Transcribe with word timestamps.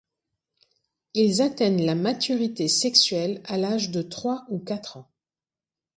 Ils 1.13 1.43
atteignent 1.43 1.85
la 1.85 1.93
maturité 1.93 2.67
sexuelle 2.67 3.39
à 3.45 3.55
l'âge 3.59 3.91
de 3.91 4.01
trois 4.01 4.45
ou 4.49 4.57
quatre 4.57 4.97
ans. 4.97 5.11